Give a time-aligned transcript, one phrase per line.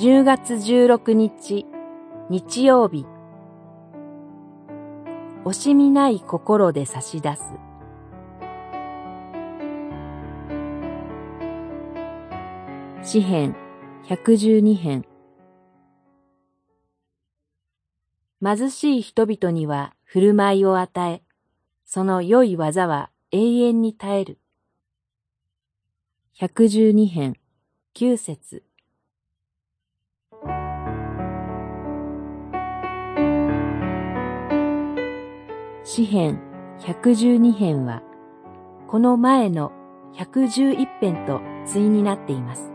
[0.00, 1.66] 10月16日
[2.30, 3.04] 日曜日。
[5.44, 7.42] 惜しみない心で差し出す。
[13.02, 13.54] 詩編
[14.06, 15.04] 112編。
[18.42, 21.22] 貧しい人々には振る舞いを与え、
[21.84, 24.38] その良い技は永遠に耐える。
[26.38, 27.34] 112編
[27.94, 28.69] 9節。
[35.92, 36.40] 詩編
[36.78, 38.04] 112編は、
[38.86, 39.72] この前の
[40.14, 42.70] 111編と対になっています。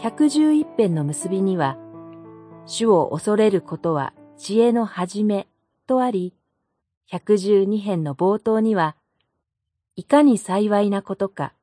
[0.00, 1.78] 111編の結びには、
[2.66, 5.46] 主を恐れることは知恵の始め
[5.86, 6.34] とあり、
[7.12, 8.96] 112編の冒頭には、
[9.94, 11.54] いかに幸いなことか、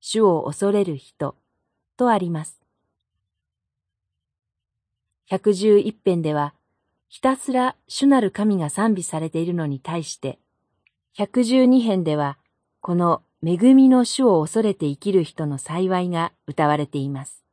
[0.00, 1.36] 主を恐れる人
[1.96, 2.60] とあります。
[5.30, 6.54] 111編では、
[7.12, 10.38] ひたすら主なる神が賛美されているのに対して、
[11.18, 12.38] 112編では、
[12.80, 17.44] この恵みの主を恐れて生きる人の幸いが歌われています。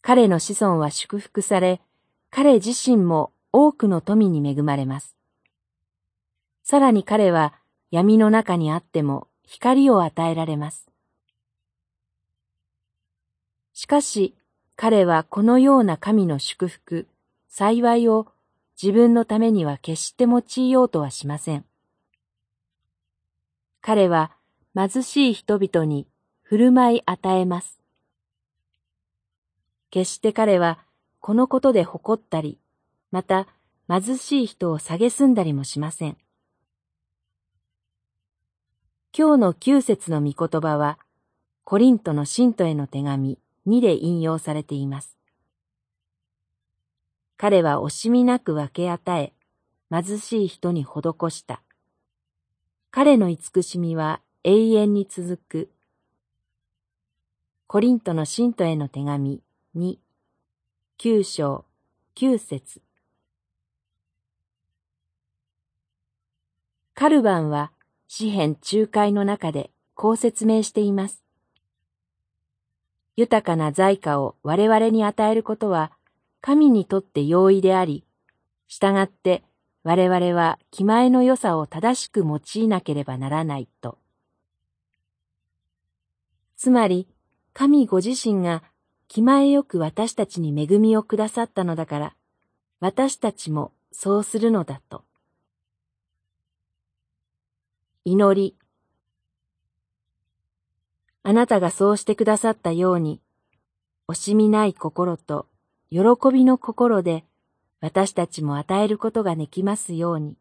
[0.00, 1.82] 彼の子孫は祝福され、
[2.30, 5.14] 彼自身も多くの富に恵まれます。
[6.64, 7.52] さらに彼は
[7.90, 10.88] 闇の中にあっても光を与えられます。
[13.74, 14.34] しかし、
[14.76, 17.06] 彼はこのような神の祝福、
[17.48, 18.28] 幸いを
[18.82, 21.64] 自分のためには決して用いようとはしません。
[23.80, 24.32] 彼は
[24.74, 26.06] 貧しい人々に
[26.42, 27.80] 振る舞い与えます。
[29.90, 30.78] 決して彼は
[31.20, 32.58] このことで誇ったり、
[33.10, 33.46] また
[33.88, 36.16] 貧しい人を蔑んだりもしません。
[39.16, 40.98] 今日の九節の御言葉は、
[41.64, 45.16] コリントの信徒への手紙2で引用されています。
[47.36, 49.32] 彼は惜しみなく分け与え、
[49.90, 51.62] 貧しい人に施した。
[52.90, 55.70] 彼の慈しみは永遠に続く。
[57.66, 59.42] コリントの信徒への手紙
[59.76, 59.96] 2、
[60.98, 61.64] 九章、
[62.14, 62.82] 九節
[66.94, 67.72] カルバンは
[68.06, 71.21] 詩篇仲介の中でこう説明しています。
[73.16, 75.92] 豊かな財貨を我々に与えることは
[76.40, 78.04] 神にとって容易であり、
[78.68, 79.44] 従って
[79.84, 83.98] 我々は気前の良さを正しく用いなければならないと。
[86.56, 87.08] つまり、
[87.52, 88.62] 神ご自身が
[89.08, 92.16] 気前よく私たちに恵みをくださったのだから、
[92.80, 95.04] 私たちもそうするのだと。
[98.04, 98.56] 祈り。
[101.24, 103.20] あなたがそうしてくださったように、
[104.08, 105.46] 惜しみない心と
[105.90, 106.00] 喜
[106.32, 107.24] びの心で
[107.80, 110.36] 私たちも与えることができますように。